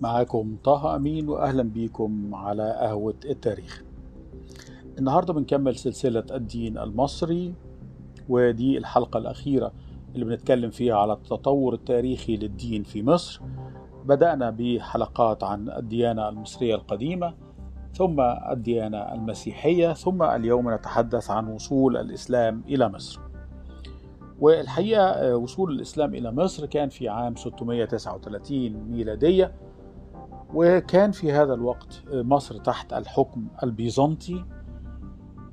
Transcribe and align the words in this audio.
معاكم 0.00 0.56
طه 0.64 0.96
أمين 0.96 1.28
وأهلا 1.28 1.62
بيكم 1.62 2.34
على 2.34 2.78
قهوة 2.80 3.14
التاريخ. 3.24 3.82
النهاردة 4.98 5.32
بنكمل 5.32 5.76
سلسلة 5.76 6.24
الدين 6.30 6.78
المصري 6.78 7.54
ودي 8.28 8.78
الحلقة 8.78 9.18
الأخيرة 9.18 9.72
اللي 10.14 10.24
بنتكلم 10.24 10.70
فيها 10.70 10.94
على 10.94 11.12
التطور 11.12 11.74
التاريخي 11.74 12.36
للدين 12.36 12.82
في 12.82 13.02
مصر. 13.02 13.40
بدأنا 14.04 14.50
بحلقات 14.50 15.44
عن 15.44 15.70
الديانة 15.70 16.28
المصرية 16.28 16.74
القديمة 16.74 17.34
ثم 17.92 18.20
الديانة 18.50 18.98
المسيحية 18.98 19.92
ثم 19.92 20.22
اليوم 20.22 20.74
نتحدث 20.74 21.30
عن 21.30 21.48
وصول 21.48 21.96
الإسلام 21.96 22.62
إلى 22.68 22.88
مصر. 22.88 23.20
والحقيقة 24.40 25.36
وصول 25.36 25.72
الإسلام 25.72 26.14
إلى 26.14 26.32
مصر 26.32 26.66
كان 26.66 26.88
في 26.88 27.08
عام 27.08 27.36
639 27.36 28.72
ميلادية. 28.90 29.52
وكان 30.54 31.10
في 31.10 31.32
هذا 31.32 31.54
الوقت 31.54 32.02
مصر 32.12 32.58
تحت 32.58 32.92
الحكم 32.92 33.46
البيزنطي. 33.62 34.44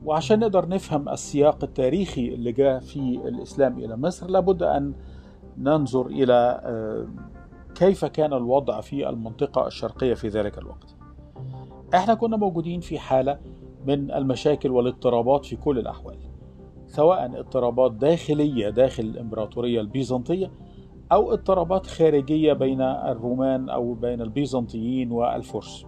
وعشان 0.06 0.40
نقدر 0.40 0.68
نفهم 0.68 1.10
السياق 1.10 1.64
التاريخي 1.64 2.28
اللي 2.34 2.52
جاء 2.52 2.80
في 2.80 3.00
الإسلام 3.00 3.80
إلى 3.80 3.98
مصر 3.98 4.28
لابد 4.30 4.64
أن 4.64 4.94
ننظر 5.58 6.06
إلى 6.06 6.62
كيف 7.76 8.06
كان 8.06 8.34
الوضع 8.34 8.82
في 8.82 9.10
المنطقة 9.10 9.68
الشرقية 9.68 10.14
في 10.14 10.28
ذلك 10.28 10.58
الوقت. 10.58 10.96
إحنا 11.96 12.14
كنا 12.14 12.38
موجودين 12.38 12.80
في 12.80 13.00
حالة 13.00 13.40
من 13.88 14.12
المشاكل 14.12 14.72
والاضطرابات 14.72 15.46
في 15.46 15.55
كل 15.55 15.80
الأحوال 15.80 16.18
سواء 16.88 17.40
اضطرابات 17.40 17.91
داخلية 17.91 18.70
داخل 18.70 19.04
الإمبراطورية 19.04 19.82
البيزنطية 19.82 20.52
أو 21.14 21.34
اضطرابات 21.34 21.88
خارجية 21.88 22.54
بين 22.54 22.82
الرومان 22.82 23.70
أو 23.70 23.94
بين 23.94 24.22
البيزنطيين 24.22 25.12
والفرس. 25.12 25.86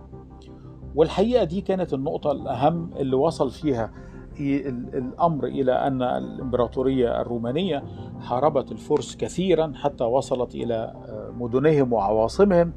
والحقيقة 0.95 1.43
دي 1.43 1.61
كانت 1.61 1.93
النقطة 1.93 2.31
الأهم 2.31 2.89
اللي 2.95 3.15
وصل 3.15 3.51
فيها 3.51 3.91
الأمر 4.39 5.45
إلى 5.45 5.71
أن 5.71 6.01
الإمبراطورية 6.01 7.21
الرومانية 7.21 7.83
حاربت 8.21 8.71
الفرس 8.71 9.15
كثيرا 9.15 9.71
حتى 9.75 10.03
وصلت 10.03 10.55
إلى 10.55 10.93
مدنهم 11.39 11.93
وعواصمهم 11.93 12.73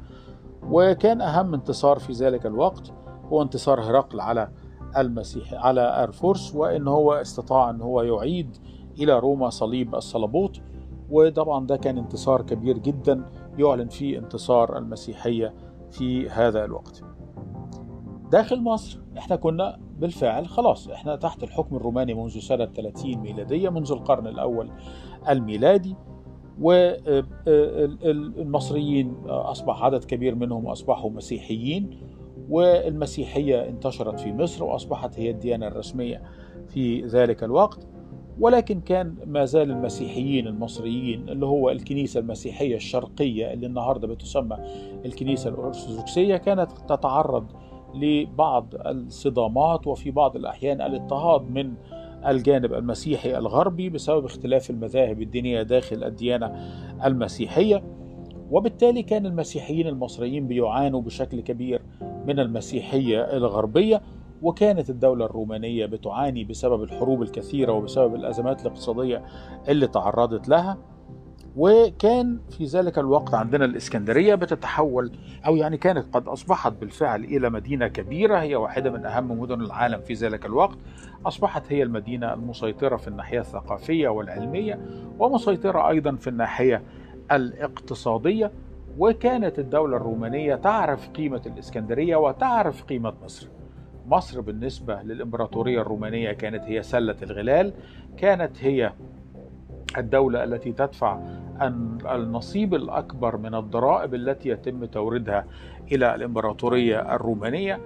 وكان 0.69 1.21
أهم 1.21 1.53
انتصار 1.53 1.99
في 1.99 2.13
ذلك 2.13 2.45
الوقت 2.45 2.91
هو 3.25 3.41
انتصار 3.41 3.81
هرقل 3.81 4.19
على 4.19 4.49
المسيح 4.97 5.53
على 5.53 6.03
الفرس 6.03 6.55
وإن 6.55 6.87
هو 6.87 7.13
استطاع 7.13 7.69
أن 7.69 7.81
هو 7.81 8.01
يعيد 8.01 8.57
إلى 8.99 9.19
روما 9.19 9.49
صليب 9.49 9.95
الصلبوت 9.95 10.61
وطبعا 11.11 11.67
ده 11.67 11.75
كان 11.77 11.97
انتصار 11.97 12.41
كبير 12.41 12.77
جدا 12.77 13.25
يعلن 13.57 13.87
فيه 13.87 14.19
انتصار 14.19 14.77
المسيحية 14.77 15.53
في 15.91 16.29
هذا 16.29 16.65
الوقت. 16.65 17.03
داخل 18.31 18.61
مصر 18.61 18.99
إحنا 19.17 19.35
كنا 19.35 19.79
بالفعل 19.99 20.47
خلاص 20.47 20.87
إحنا 20.89 21.15
تحت 21.15 21.43
الحكم 21.43 21.75
الروماني 21.75 22.13
منذ 22.13 22.39
سنة 22.39 22.65
30 22.65 23.17
ميلادية 23.17 23.69
منذ 23.69 23.91
القرن 23.91 24.27
الأول 24.27 24.69
الميلادي 25.29 25.95
والمصريين 28.05 29.15
أصبح 29.27 29.83
عدد 29.83 30.03
كبير 30.03 30.35
منهم 30.35 30.67
أصبحوا 30.67 31.09
مسيحيين 31.11 31.99
والمسيحية 32.49 33.69
انتشرت 33.69 34.19
في 34.19 34.33
مصر 34.33 34.63
وأصبحت 34.63 35.19
هي 35.19 35.29
الديانة 35.29 35.67
الرسمية 35.67 36.21
في 36.67 37.05
ذلك 37.05 37.43
الوقت 37.43 37.87
ولكن 38.39 38.81
كان 38.81 39.15
ما 39.25 39.45
زال 39.45 39.71
المسيحيين 39.71 40.47
المصريين 40.47 41.29
اللي 41.29 41.45
هو 41.45 41.69
الكنيسة 41.69 42.19
المسيحية 42.19 42.75
الشرقية 42.75 43.53
اللي 43.53 43.67
النهاردة 43.67 44.07
بتسمى 44.07 44.57
الكنيسة 45.05 45.49
الأرثوذكسية 45.49 46.37
كانت 46.37 46.71
تتعرض 46.71 47.45
لبعض 47.95 48.67
الصدامات 48.75 49.87
وفي 49.87 50.11
بعض 50.11 50.35
الأحيان 50.35 50.81
الاضطهاد 50.81 51.51
من 51.51 51.73
الجانب 52.27 52.73
المسيحي 52.73 53.37
الغربي 53.37 53.89
بسبب 53.89 54.25
اختلاف 54.25 54.69
المذاهب 54.69 55.21
الدينية 55.21 55.61
داخل 55.61 56.03
الديانة 56.03 56.55
المسيحية. 57.05 57.83
وبالتالي 58.51 59.03
كان 59.03 59.25
المسيحيين 59.25 59.87
المصريين 59.87 60.47
بيعانوا 60.47 61.01
بشكل 61.01 61.41
كبير 61.41 61.81
من 62.27 62.39
المسيحية 62.39 63.21
الغربية. 63.21 64.01
وكانت 64.41 64.89
الدولة 64.89 65.25
الرومانية 65.25 65.85
بتعاني 65.85 66.43
بسبب 66.43 66.83
الحروب 66.83 67.21
الكثيرة 67.21 67.71
وبسبب 67.71 68.15
الأزمات 68.15 68.61
الاقتصادية 68.61 69.23
اللي 69.69 69.87
تعرضت 69.87 70.49
لها. 70.49 70.77
وكان 71.57 72.39
في 72.49 72.65
ذلك 72.65 72.99
الوقت 72.99 73.33
عندنا 73.33 73.65
الإسكندرية 73.65 74.35
بتتحول 74.35 75.11
أو 75.45 75.55
يعني 75.55 75.77
كانت 75.77 76.15
قد 76.15 76.27
أصبحت 76.27 76.73
بالفعل 76.73 77.23
إلى 77.23 77.49
مدينة 77.49 77.87
كبيرة 77.87 78.37
هي 78.37 78.55
واحدة 78.55 78.89
من 78.89 79.05
أهم 79.05 79.39
مدن 79.39 79.61
العالم 79.61 80.01
في 80.01 80.13
ذلك 80.13 80.45
الوقت. 80.45 80.77
أصبحت 81.25 81.63
هي 81.69 81.83
المدينة 81.83 82.33
المسيطرة 82.33 82.97
في 82.97 83.07
الناحية 83.07 83.39
الثقافية 83.39 84.07
والعلمية 84.09 84.79
ومسيطرة 85.19 85.89
أيضا 85.89 86.15
في 86.15 86.27
الناحية 86.29 86.83
الاقتصادية. 87.31 88.51
وكانت 88.97 89.59
الدولة 89.59 89.97
الرومانية 89.97 90.55
تعرف 90.55 91.09
قيمة 91.09 91.41
الإسكندرية 91.45 92.15
وتعرف 92.15 92.83
قيمة 92.83 93.13
مصر. 93.23 93.47
مصر 94.09 94.41
بالنسبة 94.41 95.01
للإمبراطورية 95.01 95.81
الرومانية 95.81 96.31
كانت 96.31 96.63
هي 96.63 96.83
سلة 96.83 97.15
الغلال 97.23 97.73
كانت 98.17 98.63
هي 98.63 98.93
الدولة 99.97 100.43
التي 100.43 100.71
تدفع 100.71 101.19
النصيب 102.05 102.73
الأكبر 102.75 103.37
من 103.37 103.55
الضرائب 103.55 104.15
التي 104.15 104.49
يتم 104.49 104.85
توريدها 104.85 105.45
إلى 105.91 106.15
الإمبراطورية 106.15 107.15
الرومانية. 107.15 107.79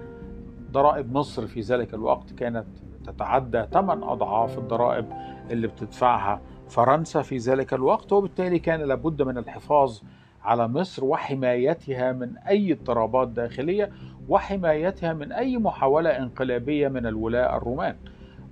ضرائب 0.72 1.12
مصر 1.12 1.46
في 1.46 1.60
ذلك 1.60 1.94
الوقت 1.94 2.32
كانت 2.32 2.64
تتعدى 3.06 3.64
ثمان 3.72 4.02
أضعاف 4.02 4.58
الضرائب 4.58 5.06
اللي 5.50 5.66
بتدفعها 5.66 6.40
فرنسا 6.68 7.22
في 7.22 7.36
ذلك 7.36 7.74
الوقت 7.74 8.12
وبالتالي 8.12 8.58
كان 8.58 8.80
لابد 8.80 9.22
من 9.22 9.38
الحفاظ 9.38 10.00
على 10.44 10.68
مصر 10.68 11.04
وحمايتها 11.04 12.12
من 12.12 12.36
أي 12.36 12.72
اضطرابات 12.72 13.28
داخلية 13.28 13.90
وحمايتها 14.28 15.12
من 15.12 15.32
أي 15.32 15.58
محاولة 15.58 16.10
انقلابية 16.10 16.88
من 16.88 17.06
الولاة 17.06 17.56
الرومان. 17.56 17.96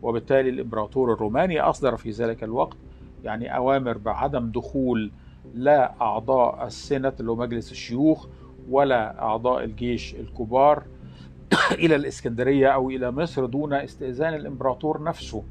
وبالتالي 0.02 0.50
الإمبراطور 0.50 1.12
الروماني 1.12 1.60
أصدر 1.60 1.96
في 1.96 2.10
ذلك 2.10 2.44
الوقت 2.44 2.76
يعني 3.24 3.56
أوامر 3.56 3.98
بعدم 3.98 4.50
دخول 4.50 5.10
لا 5.54 5.94
أعضاء 6.00 6.66
السنة 6.66 7.12
اللي 7.20 7.30
هو 7.30 7.36
مجلس 7.36 7.72
الشيوخ 7.72 8.26
ولا 8.70 9.22
أعضاء 9.22 9.64
الجيش 9.64 10.14
الكبار 10.14 10.82
إلى 11.82 11.96
الإسكندرية 11.96 12.68
أو 12.68 12.90
إلى 12.90 13.10
مصر 13.10 13.46
دون 13.46 13.72
استئذان 13.72 14.34
الإمبراطور 14.34 15.02
نفسه 15.02 15.42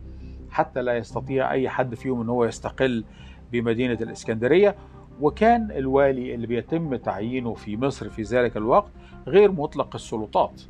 حتى 0.50 0.82
لا 0.82 0.98
يستطيع 0.98 1.52
أي 1.52 1.70
حد 1.70 1.96
فيهم 1.96 2.22
أن 2.22 2.30
هو 2.30 2.46
يستقل 2.46 3.04
بمدينة 3.52 3.98
الإسكندرية. 4.02 4.76
وكان 5.22 5.72
الوالي 5.72 6.36
اللي 6.36 6.48
بيتم 6.48 6.96
تعيينه 6.96 7.54
في 7.54 7.78
مصر 7.78 8.10
في 8.10 8.22
ذلك 8.22 8.58
الوقت 8.58 8.92
غير 9.28 9.52
مطلق 9.52 9.96
السلطات 9.96 10.62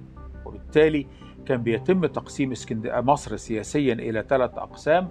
وبالتالي 0.45 1.07
كان 1.45 1.63
بيتم 1.63 2.05
تقسيم 2.05 2.53
مصر 2.85 3.37
سياسيا 3.37 3.93
إلى 3.93 4.25
ثلاث 4.29 4.57
أقسام 4.57 5.07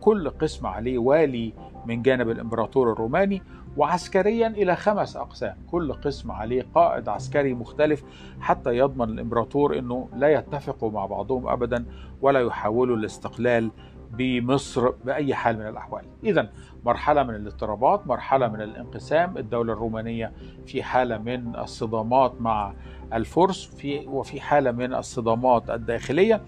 كل 0.00 0.30
قسم 0.30 0.66
عليه 0.66 0.98
والي 0.98 1.52
من 1.86 2.02
جانب 2.02 2.30
الإمبراطور 2.30 2.92
الروماني 2.92 3.42
وعسكريا 3.76 4.46
إلى 4.46 4.76
خمس 4.76 5.16
أقسام 5.16 5.56
كل 5.70 5.92
قسم 5.92 6.32
عليه 6.32 6.66
قائد 6.74 7.08
عسكري 7.08 7.54
مختلف 7.54 8.04
حتى 8.40 8.76
يضمن 8.76 9.08
الإمبراطور 9.08 9.78
أنه 9.78 10.08
لا 10.16 10.28
يتفقوا 10.28 10.90
مع 10.90 11.06
بعضهم 11.06 11.48
أبدا 11.48 11.84
ولا 12.22 12.40
يحاولوا 12.40 12.96
الاستقلال 12.96 13.70
بمصر 14.12 14.90
بأي 15.04 15.34
حال 15.34 15.58
من 15.58 15.68
الأحوال. 15.68 16.02
إذا 16.24 16.50
مرحلة 16.84 17.22
من 17.22 17.34
الاضطرابات 17.34 18.06
مرحلة 18.06 18.48
من 18.48 18.60
الانقسام 18.60 19.38
الدولة 19.38 19.72
الرومانية 19.72 20.32
في 20.66 20.82
حالة 20.82 21.18
من 21.18 21.56
الصدامات 21.56 22.32
مع 22.40 22.72
الفرس 23.12 23.64
في 23.64 24.06
وفي 24.06 24.40
حالة 24.40 24.72
من 24.72 24.94
الصدامات 24.94 25.70
الداخلية. 25.70 26.40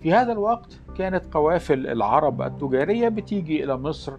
في 0.00 0.12
هذا 0.12 0.32
الوقت 0.32 0.80
كانت 0.96 1.34
قوافل 1.34 1.86
العرب 1.86 2.42
التجارية 2.42 3.08
بتيجي 3.08 3.64
إلى 3.64 3.76
مصر 3.76 4.12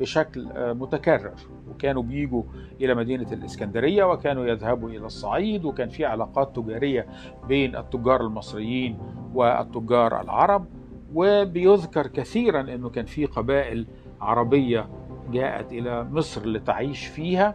بشكل 0.00 0.48
متكرر. 0.74 1.34
وكانوا 1.70 2.02
بيجوا 2.02 2.42
إلى 2.80 2.94
مدينة 2.94 3.32
الإسكندرية 3.32 4.04
وكانوا 4.04 4.46
يذهبوا 4.46 4.90
إلى 4.90 5.06
الصعيد 5.06 5.64
وكان 5.64 5.88
في 5.88 6.04
علاقات 6.04 6.56
تجارية 6.56 7.06
بين 7.48 7.76
التجار 7.76 8.20
المصريين 8.20 8.98
والتجار 9.34 10.20
العرب. 10.20 10.66
وبيذكر 11.14 12.06
كثيرا 12.06 12.60
أنه 12.60 12.88
كان 12.88 13.06
في 13.06 13.26
قبائل 13.26 13.86
عربية 14.20 14.88
جاءت 15.32 15.72
إلى 15.72 16.04
مصر 16.04 16.46
لتعيش 16.46 17.06
فيها 17.06 17.54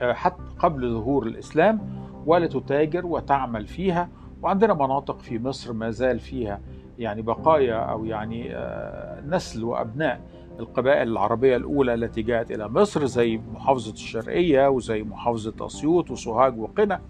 حتى 0.00 0.42
قبل 0.58 0.90
ظهور 0.92 1.26
الإسلام 1.26 1.80
ولتتاجر 2.26 3.06
وتعمل 3.06 3.66
فيها. 3.66 4.08
وعندنا 4.42 4.74
مناطق 4.74 5.18
في 5.18 5.38
مصر 5.38 5.72
ما 5.72 5.90
زال 5.90 6.20
فيها 6.20 6.60
يعني 6.98 7.22
بقايا 7.22 7.74
أو 7.74 8.04
يعني 8.04 8.56
نسل 9.26 9.64
وأبناء 9.64 10.20
القبائل 10.60 11.08
العربية 11.08 11.56
الأولى 11.56 11.94
التي 11.94 12.22
جاءت 12.22 12.50
إلى 12.50 12.68
مصر 12.68 13.06
زي 13.06 13.40
محافظة 13.54 13.92
الشرقية 13.92 14.68
وزي 14.68 15.02
محافظة 15.02 15.66
أسيوط 15.66 16.10
وسوهاج 16.10 16.58
وقنا. 16.58 17.00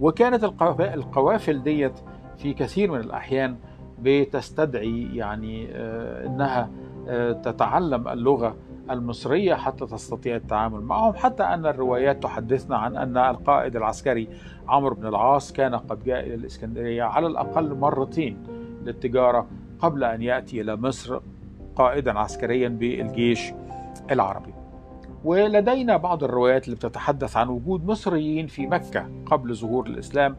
وكانت 0.00 0.44
القوافل 0.80 1.62
ديت 1.62 1.92
في 2.36 2.54
كثير 2.54 2.90
من 2.90 3.00
الأحيان 3.00 3.56
بتستدعي 4.02 5.16
يعني 5.16 5.68
أنها 6.26 6.70
تتعلم 7.42 8.08
اللغة 8.08 8.56
المصرية 8.90 9.54
حتى 9.54 9.86
تستطيع 9.86 10.36
التعامل 10.36 10.80
معهم. 10.80 11.14
حتى 11.14 11.42
أن 11.42 11.66
الروايات 11.66 12.22
تحدثنا 12.22 12.76
عن 12.76 12.96
أن 12.96 13.16
القائد 13.16 13.76
العسكري 13.76 14.28
عمرو 14.68 14.94
بن 14.94 15.06
العاص 15.06 15.52
كان 15.52 15.74
قد 15.74 16.04
جاء 16.04 16.20
إلى 16.26 16.34
الإسكندرية 16.34 17.02
على 17.02 17.26
الأقل 17.26 17.74
مرتين 17.74 18.38
للتجارة 18.84 19.46
قبل 19.78 20.04
أن 20.04 20.22
يأتي 20.22 20.60
إلى 20.60 20.76
مصر 20.76 21.20
قائدا 21.76 22.18
عسكريا 22.18 22.68
بالجيش 22.68 23.52
العربي. 24.10 24.54
ولدينا 25.24 25.96
بعض 25.96 26.24
الروايات 26.24 26.64
اللي 26.64 26.76
بتتحدث 26.76 27.36
عن 27.36 27.48
وجود 27.48 27.86
مصريين 27.86 28.46
في 28.46 28.66
مكة 28.66 29.06
قبل 29.26 29.54
ظهور 29.54 29.86
الإسلام 29.86 30.36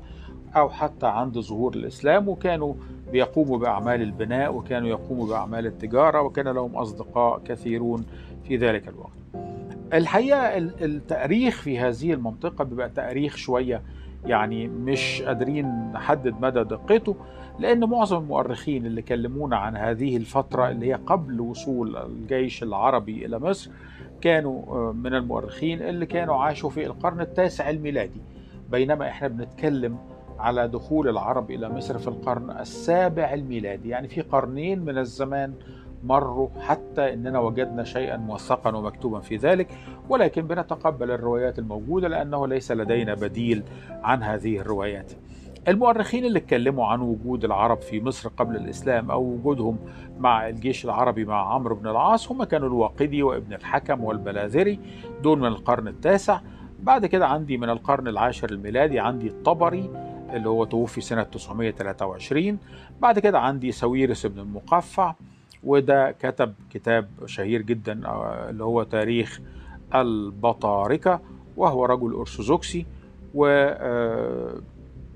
أو 0.55 0.69
حتى 0.69 1.07
عند 1.07 1.39
ظهور 1.39 1.73
الإسلام 1.73 2.29
وكانوا 2.29 2.73
بيقوموا 3.11 3.57
بأعمال 3.57 4.01
البناء 4.01 4.55
وكانوا 4.55 4.89
يقوموا 4.89 5.27
بأعمال 5.27 5.65
التجارة 5.65 6.21
وكان 6.21 6.47
لهم 6.47 6.75
أصدقاء 6.75 7.39
كثيرون 7.45 8.05
في 8.43 8.57
ذلك 8.57 8.87
الوقت. 8.87 9.11
الحقيقة 9.93 10.57
التأريخ 10.57 11.61
في 11.61 11.79
هذه 11.79 12.13
المنطقة 12.13 12.63
بيبقى 12.63 12.89
تأريخ 12.89 13.35
شوية 13.35 13.81
يعني 14.25 14.67
مش 14.67 15.21
قادرين 15.21 15.91
نحدد 15.93 16.35
مدى 16.41 16.63
دقته 16.63 17.15
لأن 17.59 17.79
معظم 17.89 18.17
المؤرخين 18.17 18.85
اللي 18.85 19.01
كلمونا 19.01 19.57
عن 19.57 19.75
هذه 19.77 20.17
الفترة 20.17 20.69
اللي 20.69 20.87
هي 20.89 20.93
قبل 20.93 21.41
وصول 21.41 21.97
الجيش 21.97 22.63
العربي 22.63 23.25
إلى 23.25 23.39
مصر 23.39 23.71
كانوا 24.21 24.93
من 24.93 25.13
المؤرخين 25.13 25.81
اللي 25.81 26.05
كانوا 26.05 26.35
عاشوا 26.35 26.69
في 26.69 26.85
القرن 26.85 27.21
التاسع 27.21 27.69
الميلادي. 27.69 28.21
بينما 28.71 29.07
إحنا 29.07 29.27
بنتكلم 29.27 29.97
على 30.39 30.67
دخول 30.67 31.09
العرب 31.09 31.51
إلى 31.51 31.69
مصر 31.69 31.97
في 31.97 32.07
القرن 32.07 32.49
السابع 32.51 33.33
الميلادي 33.33 33.89
يعني 33.89 34.07
في 34.07 34.21
قرنين 34.21 34.79
من 34.85 34.97
الزمان 34.97 35.53
مروا 36.03 36.49
حتى 36.61 37.13
إننا 37.13 37.39
وجدنا 37.39 37.83
شيئا 37.83 38.17
موثقا 38.17 38.75
ومكتوبا 38.75 39.19
في 39.19 39.35
ذلك 39.37 39.67
ولكن 40.09 40.47
بنتقبل 40.47 41.11
الروايات 41.11 41.59
الموجودة 41.59 42.07
لأنه 42.07 42.47
ليس 42.47 42.71
لدينا 42.71 43.13
بديل 43.13 43.63
عن 44.03 44.23
هذه 44.23 44.57
الروايات. 44.57 45.11
المؤرخين 45.67 46.25
اللي 46.25 46.39
اتكلموا 46.39 46.85
عن 46.85 47.01
وجود 47.01 47.45
العرب 47.45 47.81
في 47.81 48.01
مصر 48.01 48.29
قبل 48.29 48.55
الإسلام 48.55 49.11
أو 49.11 49.21
وجودهم 49.23 49.77
مع 50.19 50.47
الجيش 50.49 50.85
العربي 50.85 51.25
مع 51.25 51.53
عمرو 51.53 51.75
بن 51.75 51.87
العاص 51.87 52.31
هم 52.31 52.43
كانوا 52.43 52.67
الواقدي 52.67 53.23
وابن 53.23 53.53
الحكم 53.53 54.03
والبلاذري 54.03 54.79
دول 55.23 55.39
من 55.39 55.47
القرن 55.47 55.87
التاسع 55.87 56.39
بعد 56.79 57.05
كده 57.05 57.27
عندي 57.27 57.57
من 57.57 57.69
القرن 57.69 58.07
العاشر 58.07 58.49
الميلادي 58.51 58.99
عندي 58.99 59.27
الطبري 59.27 59.89
اللي 60.33 60.49
هو 60.49 60.65
توفي 60.65 61.01
سنة 61.01 61.23
923 61.23 62.57
بعد 63.01 63.19
كده 63.19 63.39
عندي 63.39 63.71
سويرس 63.71 64.25
بن 64.25 64.39
المقفع 64.39 65.13
وده 65.63 66.11
كتب 66.11 66.53
كتاب 66.69 67.09
شهير 67.25 67.61
جدا 67.61 68.01
اللي 68.49 68.63
هو 68.63 68.83
تاريخ 68.83 69.41
البطاركة 69.95 71.19
وهو 71.57 71.85
رجل 71.85 72.13
أرثوذكسي. 72.13 72.85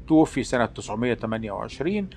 وتوفي 0.08 0.44
سنة 0.44 0.66
928 0.66 2.08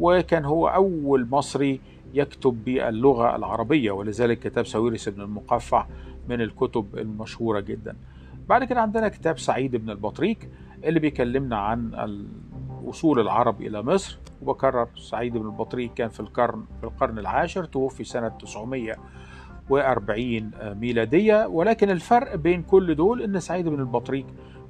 وكان 0.00 0.44
هو 0.44 0.68
أول 0.68 1.28
مصري 1.30 1.80
يكتب 2.14 2.64
باللغة 2.64 3.36
العربية. 3.36 3.90
ولذلك 3.90 4.38
كتاب 4.38 4.66
سويرس 4.66 5.08
بن 5.08 5.20
المقفع 5.20 5.86
من 6.28 6.40
الكتب 6.40 6.98
المشهورة 6.98 7.60
جدا. 7.60 7.96
بعد 8.48 8.64
كده 8.64 8.80
عندنا 8.80 9.08
كتاب 9.08 9.38
سعيد 9.38 9.76
بن 9.76 9.90
البطريك 9.90 10.48
اللي 10.84 11.00
بيكلمنا 11.00 11.56
عن 11.56 12.26
وصول 12.84 13.20
العرب 13.20 13.62
إلى 13.62 13.82
مصر. 13.82 14.18
وبكرر 14.42 14.88
سعيد 14.96 15.36
بن 15.36 15.46
البطريق 15.46 15.94
كان 15.94 16.08
في 16.08 16.20
القرن 16.20 16.64
في 16.80 16.86
القرن 16.86 17.18
العاشر 17.18 17.64
توفي 17.64 18.04
سنة 18.04 18.28
940 18.28 20.50
ميلادية. 20.80 21.46
ولكن 21.46 21.90
الفرق 21.90 22.34
بين 22.34 22.62
كل 22.62 22.94
دول 22.94 23.22
أن 23.22 23.40
سعيد 23.40 23.68
بن 23.68 23.80
البطريق 23.80 24.26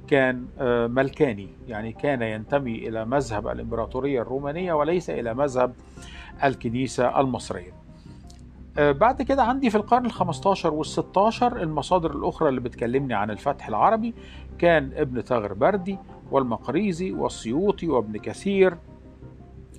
كان 0.07 0.45
ملكاني. 0.91 1.49
يعني 1.67 1.91
كان 1.91 2.21
ينتمي 2.21 2.87
إلى 2.87 3.05
مذهب 3.05 3.47
الإمبراطورية 3.47 4.21
الرومانية 4.21 4.73
وليس 4.73 5.09
إلى 5.09 5.33
مذهب 5.33 5.73
الكنيسة 6.43 7.19
المصرية. 7.19 7.78
بعد 8.77 9.21
كده 9.21 9.43
عندي 9.43 9.69
في 9.69 9.77
القرن 9.77 10.09
ال15 10.11 10.65
وال16 10.65 11.43
المصادر 11.43 12.11
الأخرى 12.11 12.49
اللي 12.49 12.61
بتكلمني 12.61 13.13
عن 13.13 13.31
الفتح 13.31 13.67
العربي. 13.67 14.13
كان 14.57 14.91
ابن 14.95 15.21
ثغر 15.21 15.53
بردي 15.53 15.97
والمقريزي 16.31 17.11
والسيوطي 17.11 17.87
وابن 17.87 18.17
كثير. 18.17 18.77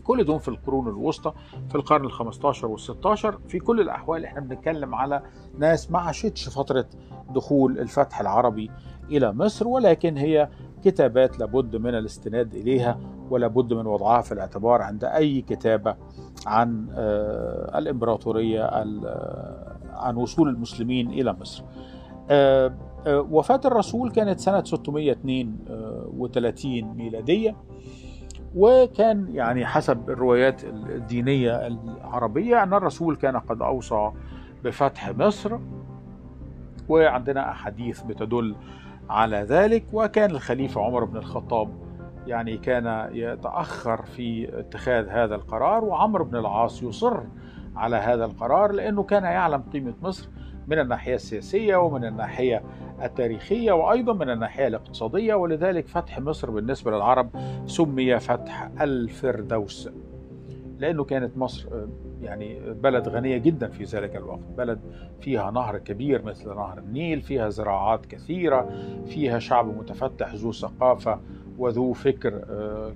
كل 0.04 0.25
دول 0.25 0.40
في 0.40 0.48
القرون 0.48 0.88
الوسطى 0.88 1.32
في 1.69 1.75
القرن 1.75 2.04
ال 2.04 2.12
15 2.12 2.66
وال 2.66 2.81
16 2.81 3.38
في 3.48 3.58
كل 3.58 3.81
الأحوال 3.81 4.25
إحنا 4.25 4.40
بنتكلم 4.40 4.94
على 4.94 5.22
ناس 5.58 5.90
ما 5.90 5.98
عاشتش 5.98 6.48
فترة 6.48 6.87
دخول 7.31 7.78
الفتح 7.78 8.20
العربي 8.20 8.70
إلى 9.10 9.32
مصر 9.32 9.69
ولكن 9.69 10.16
هي 10.16 10.48
كتابات 10.84 11.38
لابد 11.38 11.76
من 11.76 11.94
الاستناد 11.94 12.54
اليها 13.36 13.48
ولابد 13.48 13.72
من 13.72 13.86
وضعها 13.86 14.20
في 14.22 14.32
الاعتبار 14.32 14.82
عند 14.82 15.04
أي 15.04 15.40
كتابة 15.40 15.96
عن 16.46 16.86
الإمبراطورية 17.74 18.64
عن 19.92 20.16
وصول 20.16 20.48
المسلمين 20.48 21.10
إلى 21.10 21.36
مصر. 21.40 21.64
وفاة 23.06 23.60
الرسول 23.64 24.10
كانت 24.10 24.40
سنة 24.40 24.64
632 24.64 26.82
ميلادية 26.82 27.56
وكان 28.56 29.26
يعني 29.30 29.66
حسب 29.66 30.10
الروايات 30.10 30.64
الدينية 30.64 31.66
العربية 31.66 32.62
أن 32.62 32.74
الرسول 32.74 33.16
كان 33.16 33.36
قد 33.36 33.62
أوصى 33.62 34.10
بفتح 34.64 35.10
مصر 35.10 35.58
وعندنا 36.88 37.50
أحاديث 37.50 38.02
بتدل 38.02 38.56
على 39.10 39.36
ذلك 39.36 39.84
وكان 39.92 40.30
الخليفة 40.30 40.80
عمر 40.80 41.04
بن 41.04 41.16
الخطاب 41.16 41.68
يعني 42.30 42.58
كان 42.58 43.10
يتأخر 43.12 44.02
في 44.02 44.58
اتخاذ 44.60 45.08
هذا 45.08 45.34
القرار 45.34 45.84
وعمرو 45.84 46.24
بن 46.24 46.36
العاص 46.36 46.82
يصر 46.82 47.20
على 47.76 47.96
هذا 47.96 48.25
القرار 48.25 48.72
لأنه 48.72 49.02
كان 49.02 49.22
يعلم 49.22 49.62
قيمة 49.72 49.94
مصر 50.02 50.28
من 50.68 50.78
الناحية 50.78 51.14
السياسية 51.14 51.76
ومن 51.76 52.04
الناحية 52.04 52.62
التاريخية 53.02 53.72
وأيضا 53.72 54.12
من 54.12 54.30
الناحية 54.30 54.66
الاقتصادية 54.66 55.34
ولذلك 55.34 55.88
فتح 55.88 56.18
مصر 56.18 56.50
بالنسبة 56.50 56.90
للعرب 56.90 57.30
سمي 57.66 58.18
فتح 58.18 58.70
الفردوس 58.80 59.88
لأنه 60.78 61.04
كانت 61.04 61.38
مصر 61.38 61.68
يعني 62.22 62.72
بلد 62.72 63.08
غنية 63.08 63.37
جدا 63.37 63.68
في 63.68 63.84
ذلك 63.84 64.16
الوقت 64.16 64.52
بلد 64.58 64.80
فيها 65.20 65.50
نهر 65.50 65.78
كبير 65.78 66.25
مثل 66.25 66.49
نهر 66.49 66.78
النيل 66.78 67.20
فيها 67.20 67.49
زراعات 67.49 68.06
كثيرة 68.06 68.68
فيها 69.06 69.38
شعب 69.38 69.78
متفتح 69.78 70.34
ذو 70.34 70.52
ثقافة 70.52 71.20
وذو 71.61 71.93
فكر 71.93 72.45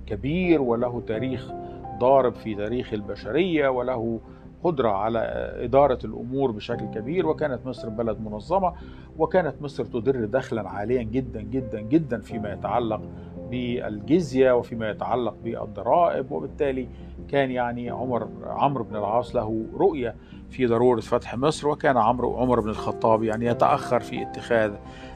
كبير 0.07 0.61
وله 0.61 1.01
تاريخ 1.07 1.51
ضارب 1.99 2.33
في 2.33 2.55
تاريخ 2.55 2.93
البشرية 2.93 3.67
وله 3.67 4.19
قدرة 4.63 4.89
على 4.89 5.19
إدارة 5.63 5.99
الأمور 6.05 6.51
بشكل 6.51 6.85
كبير. 6.85 7.27
وكانت 7.27 7.65
مصر 7.65 7.89
بلد 7.89 8.19
منظمة 8.21 8.73
وكانت 9.17 9.61
مصر 9.61 9.85
تدر 9.85 10.25
دخلا 10.25 10.69
عاليا 10.69 11.03
جدا 11.03 11.41
جدا 11.41 11.81
جدا 11.81 12.21
فيما 12.21 12.53
يتعلق 12.53 13.01
بالجزية 13.49 14.51
وفيما 14.51 14.89
يتعلق 14.89 15.35
بالضرائب. 15.43 16.31
وبالتالي 16.31 16.87
كان 17.27 17.51
يعني 17.51 17.89
عمر 17.89 18.27
عمرو 18.45 18.83
بن 18.83 18.95
العاص 18.95 19.35
له 19.35 19.65
رؤية 19.77 20.15
في 20.49 20.65
ضرورة 20.65 21.01
فتح 21.01 21.37
مصر 21.37 21.67
وكان 21.67 21.97
عمرو 21.97 22.37
عمر 22.37 22.59
بن 22.59 22.69
الخطاب 22.69 23.23
يعني 23.23 23.45
يتأخر 23.45 23.99
في 23.99 24.21
اتخاذ 24.21 24.73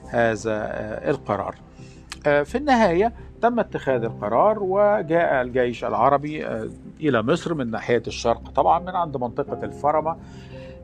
هذا 0.09 0.69
القرار. 1.09 1.55
في 2.23 2.55
النهاية 2.55 3.13
تم 3.41 3.59
اتخاذ 3.59 4.03
القرار 4.03 4.57
وجاء 4.63 5.41
الجيش 5.41 5.83
العربي 5.85 6.47
إلى 6.99 7.21
مصر 7.21 7.53
من 7.53 7.71
ناحية 7.71 8.03
الشرق 8.07 8.49
طبعا 8.49 8.79
من 8.79 8.89
عند 8.95 9.17
منطقة 9.17 9.63
الفرمة 9.63 10.17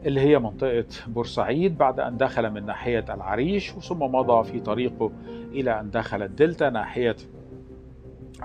اللي 0.05 0.21
هي 0.21 0.39
منطقة 0.39 0.85
بورسعيد 1.07 1.77
بعد 1.77 1.99
أن 1.99 2.17
دخل 2.17 2.49
من 2.51 2.65
ناحية 2.65 3.05
العريش 3.09 3.71
ثم 3.71 3.99
مضى 3.99 4.43
في 4.51 4.59
طريقه 4.59 5.11
إلى 5.51 5.79
أن 5.79 5.89
دخل 5.91 6.23
الدلتا 6.23 6.69
ناحية 6.69 7.15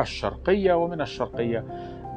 الشرقية 0.00 0.74
ومن 0.74 1.00
الشرقية 1.00 1.64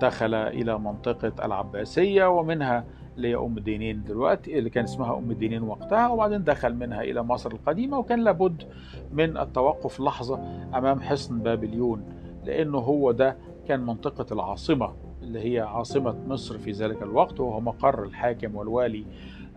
دخل 0.01 0.33
إلى 0.33 0.79
منطقة 0.79 1.45
العباسية 1.45 2.25
ومنها 2.29 2.83
اللي 3.17 3.27
هي 3.27 3.35
أم 3.35 3.57
الدينين 3.57 4.03
دلوقتي 4.03 4.59
اللي 4.59 4.69
كان 4.69 4.83
اسمها 4.83 5.17
أم 5.17 5.31
الدينين 5.31 5.63
وقتها 5.63 6.07
وبعدين 6.07 6.43
دخل 6.43 6.75
منها 6.75 7.01
إلى 7.01 7.23
مصر 7.23 7.51
القديمة 7.51 7.97
وكان 7.97 8.23
لابد 8.23 8.63
من 9.11 9.37
التوقف 9.37 9.99
لحظة 9.99 10.39
أمام 10.77 10.99
حصن 10.99 11.39
بابليون 11.39 12.03
لأنه 12.45 12.77
هو 12.77 13.11
ده 13.11 13.37
كان 13.67 13.79
منطقة 13.85 14.33
العاصمة 14.33 14.93
اللي 15.21 15.53
هي 15.53 15.59
عاصمة 15.59 16.15
مصر 16.27 16.57
في 16.57 16.71
ذلك 16.71 17.01
الوقت 17.03 17.39
وهو 17.39 17.59
مقر 17.59 18.03
الحاكم 18.03 18.55
والوالي 18.55 19.05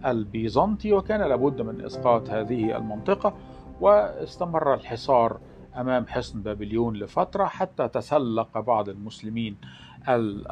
البيزنطي 0.06 0.92
وكان 0.92 1.20
لابد 1.20 1.62
من 1.62 1.84
إسقاط 1.84 2.30
هذه 2.30 2.76
المنطقة 2.76 3.34
واستمر 3.80 4.74
الحصار 4.74 5.40
أمام 5.76 6.06
حصن 6.06 6.42
بابليون 6.42 6.96
لفترة 6.96 7.44
حتى 7.44 7.88
تسلق 7.88 8.58
بعض 8.58 8.88
المسلمين 8.88 9.56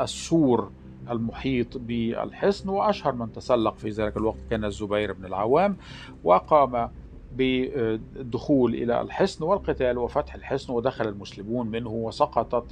السور 0.01 0.71
المحيط 1.11 1.79
بالحصن 1.79 2.69
وأشهر 2.69 3.13
من 3.15 3.33
تسلق 3.33 3.75
في 3.77 3.89
ذلك 3.91 4.17
الوقت 4.17 4.39
كان 4.51 4.65
الزبير 4.65 5.13
بن 5.13 5.25
العوام 5.25 5.77
وقام 6.25 6.89
بالدخول 7.37 8.75
إلى 8.75 9.01
الحصن 9.01 9.45
والقتال 9.45 9.99
وفتح 9.99 10.35
الحصن 10.35 10.73
ودخل 10.73 11.09
المسلمون 11.09 11.67
منه 11.67 11.91
وسقطت 11.91 12.65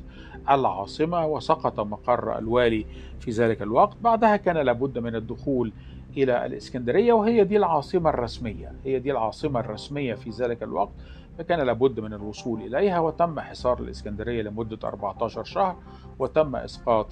العاصمة 0.50 1.26
وسقط 1.26 1.80
مقر 1.80 2.38
الوالي 2.38 2.86
في 3.20 3.30
ذلك 3.30 3.62
الوقت. 3.62 3.96
بعدها 4.02 4.36
كان 4.36 4.56
لابد 4.56 4.98
من 4.98 5.14
الدخول 5.16 5.72
إلى 6.16 6.46
الإسكندرية 6.46 7.12
وهي 7.12 7.44
دي 7.44 7.56
العاصمة 7.56 8.10
الرسمية. 8.10 8.72
هي 8.84 8.98
دي 8.98 9.12
العاصمة 9.12 9.60
الرسمية 9.60 10.14
في 10.14 10.30
ذلك 10.30 10.62
الوقت 10.62 10.92
فكان 11.38 11.60
لابد 11.60 12.00
من 12.00 12.12
الوصول 12.12 12.60
إليها 12.60 12.98
وتم 13.00 13.40
حصار 13.40 13.78
الإسكندرية 13.78 14.42
لمدة 14.42 14.78
14 14.88 15.44
شهر 15.44 15.76
وتم 16.18 16.56
إسقاط 16.56 17.06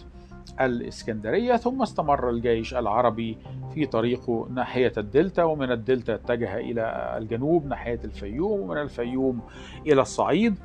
الإسكندرية 0.61 1.56
ثم 1.56 1.82
استمر 1.82 2.30
الجيش 2.30 2.75
العربي 2.75 3.38
في 3.75 3.87
طريقه 3.87 4.49
ناحية 4.54 4.92
الدلتا 4.99 5.44
ومن 5.44 5.73
الدلتا 5.73 6.14
اتجه 6.14 6.56
إلى 6.56 7.14
الجنوب 7.18 7.66
ناحية 7.66 8.00
الفيوم 8.04 8.61
ومن 8.61 8.76
الفيوم 8.78 9.40
إلى 9.87 10.00
الصعيد. 10.00 10.59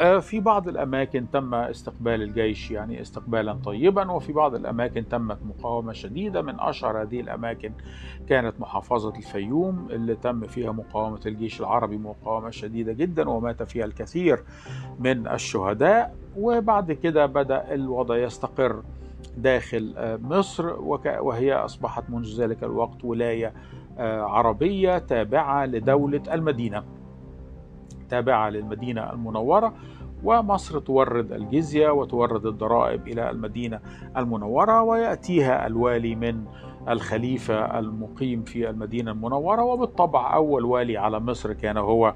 آه، 0.00 0.18
في 0.18 0.40
بعض 0.40 0.68
الأماكن 0.68 1.30
تم 1.30 1.54
استقبال 1.54 2.22
الجيش 2.22 2.70
يعني 2.70 3.00
استقبالا 3.00 3.52
طيبا 3.52 4.10
وفي 4.10 4.32
بعض 4.32 4.54
الأماكن 4.54 5.08
تمت 5.08 5.38
مقاومة 5.44 5.92
شديدة. 5.92 6.42
من 6.42 6.60
أشهر 6.60 7.02
هذه 7.02 7.20
الأماكن 7.20 7.72
كانت 8.28 8.60
محافظة 8.60 9.16
الفيوم 9.16 9.88
اللي 9.90 10.14
تم 10.14 10.46
فيها 10.46 10.72
مقاومة 10.72 11.20
الجيش 11.26 11.60
العربي 11.60 11.96
مقاومة 11.98 12.50
شديدة 12.50 12.92
جدا 12.92 13.28
ومات 13.28 13.62
فيها 13.62 13.84
الكثير 13.84 14.42
من 14.98 15.28
الشهداء. 15.28 16.14
وبعد 16.36 16.92
كده 16.92 17.26
بدأ 17.26 17.74
الوضع 17.74 18.16
يستقر. 18.16 18.82
داخل 19.36 19.94
آه، 19.96 20.16
مصر 20.16 20.80
وهي 21.20 21.54
أصبحت 21.54 22.10
منذ 22.10 22.42
ذلك 22.42 22.64
الوقت 22.64 23.04
ولاية 23.04 23.52
آه، 23.98 24.22
عربية 24.22 24.98
تابعة 24.98 25.66
لدولة 25.66 26.22
المدينة. 26.32 26.84
تابعة 28.08 28.50
للمدينة 28.50 29.12
المنورة 29.12 29.74
ومصر 30.24 30.78
تورد 30.78 31.32
الجزية 31.32 31.90
وتورد 31.90 32.46
الضرائب 32.46 33.08
إلى 33.08 33.30
المدينة 33.30 33.80
المنورة 34.16 34.82
ويأتيها 34.82 35.66
الوالي 35.66 36.14
من 36.14 36.44
الخليفة 36.88 37.78
المقيم 37.78 38.42
في 38.42 38.70
المدينة 38.70 39.10
المنورة. 39.10 39.62
وبالطبع 39.62 40.34
أول 40.34 40.64
والي 40.64 40.96
على 40.96 41.20
مصر 41.20 41.52
كان 41.52 41.76
هو 41.76 42.14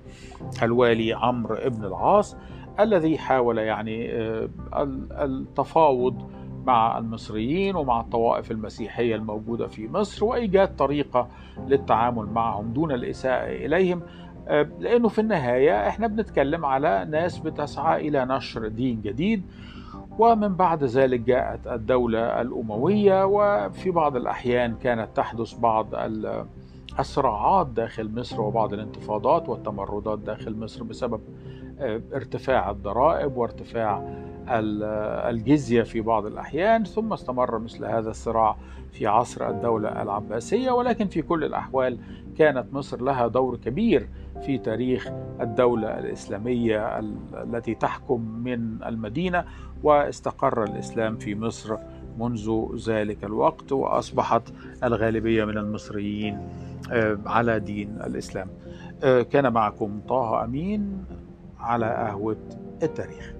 الوالي 0.62 1.12
عمرو 1.12 1.56
بن 1.66 1.85
العاص 1.85 2.37
الذي 2.80 3.18
حاول 3.18 3.59
يعني 3.59 4.12
آه، 4.12 4.49
التفاوض 5.12 6.23
مع 6.66 6.99
المصريين 6.99 7.76
ومع 7.76 8.00
الطوائف 8.00 8.50
المسيحية 8.50 9.16
الموجودة 9.16 9.66
في 9.66 9.88
مصر 9.88 10.25
وإيجاد 10.25 10.76
طريقة 10.76 11.28
للتعامل 11.69 12.26
معهم 12.26 12.73
دون 12.73 12.92
الإساءة 12.92 13.47
إليهم. 13.47 14.02
آه، 14.49 14.69
لأنه 14.81 15.09
في 15.09 15.21
النهاية 15.21 15.88
إحنا 15.88 16.07
بنتكلم 16.07 16.64
على 16.64 17.07
ناس 17.11 17.38
بتسعى 17.38 18.09
إلى 18.09 18.25
نشر 18.25 18.69
دين 18.69 19.00
جديد 19.02 19.42
ومن 20.19 20.54
بعد 20.54 20.85
ذلك 20.85 21.21
جاءت 21.21 21.66
الدولة 21.66 22.40
الأموية 22.40 23.25
وفي 23.26 23.90
بعض 23.90 24.16
الأحيان 24.16 24.75
كانت 24.75 25.09
تحدث 25.16 25.54
بعض 25.54 25.87
الصراعات 26.99 27.66
داخل 27.66 28.11
مصر 28.14 28.40
وبعض 28.40 28.73
الانتفاضات 28.73 29.49
والتمردات 29.49 30.19
داخل 30.19 30.57
مصر 30.57 30.83
بسبب 30.85 31.21
آه، 31.81 32.00
ارتفاع 32.14 32.71
الضرائب 32.71 33.37
وارتفاع 33.37 34.02
الجزية 34.49 35.82
في 35.82 36.00
بعض 36.00 36.26
الأحيان 36.26 36.84
ثم 36.84 37.12
استمر 37.12 37.58
مثل 37.58 37.84
هذا 37.84 38.11
الصراع 38.11 38.56
في 38.92 39.06
عصر 39.06 39.49
الدولة 39.49 40.02
العباسية 40.02 40.70
ولكن 40.70 41.08
في 41.08 41.22
كل 41.22 41.44
الأحوال 41.44 41.99
كانت 42.38 42.66
مصر 42.72 43.02
لها 43.02 43.26
دور 43.26 43.56
كبير 43.56 44.08
في 44.46 44.58
تاريخ 44.58 45.08
الدولة 45.40 45.99
الإسلامية 45.99 46.99
التي 47.42 47.75
تحكم 47.75 48.20
من 48.44 48.82
المدينة 48.82 49.44
واستقر 49.82 50.64
الإسلام 50.64 51.16
في 51.16 51.34
مصر 51.34 51.76
منذ 52.18 52.66
ذلك 52.88 53.25
الوقت 53.25 53.72
وأصبحت 53.72 54.42
الغالبية 54.84 55.44
من 55.44 55.58
المصريين 55.58 56.38
آه، 56.92 57.18
على 57.26 57.61
دين 57.61 57.99
الإسلام. 58.06 58.49
آه، 59.04 59.22
كان 59.22 59.52
معكم 59.52 60.00
طه 60.08 60.44
أمين 60.44 61.04
على 61.61 61.87
قهوة 61.87 62.37
التاريخ. 62.82 63.34